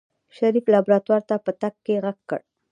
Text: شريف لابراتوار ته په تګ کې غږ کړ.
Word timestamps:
شريف 0.35 0.65
لابراتوار 0.73 1.21
ته 1.29 1.35
په 1.45 1.51
تګ 1.61 1.73
کې 1.85 1.95
غږ 2.03 2.17
کړ. 2.29 2.39